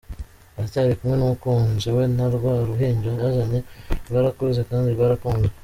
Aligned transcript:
Aracyari 0.57 0.97
kumwe 0.99 1.15
n’umukunzi 1.17 1.87
we 1.95 2.03
na 2.15 2.27
rwa 2.35 2.53
ruhinja 2.67 3.09
yazanye 3.21 3.59
rwarakuze 4.07 4.61
kandi 4.69 4.87
rwarakunzwe! 4.95 5.55